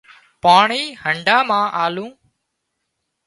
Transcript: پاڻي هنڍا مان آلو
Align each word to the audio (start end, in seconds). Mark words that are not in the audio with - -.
پاڻي 0.43 0.83
هنڍا 1.03 1.37
مان 1.49 1.65
آلو 1.83 2.07